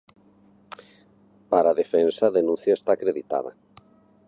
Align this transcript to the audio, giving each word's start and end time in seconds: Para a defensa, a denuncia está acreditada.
Para 1.51 1.69
a 1.71 1.77
defensa, 1.81 2.23
a 2.27 2.35
denuncia 2.39 2.73
está 2.79 2.91
acreditada. 2.93 3.51